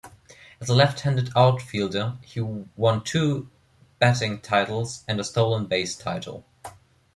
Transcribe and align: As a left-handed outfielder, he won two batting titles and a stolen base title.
As 0.59 0.67
a 0.67 0.73
left-handed 0.73 1.29
outfielder, 1.35 2.17
he 2.23 2.39
won 2.41 3.03
two 3.03 3.51
batting 3.99 4.41
titles 4.41 5.03
and 5.07 5.19
a 5.19 5.23
stolen 5.23 5.67
base 5.67 5.95
title. 5.95 6.43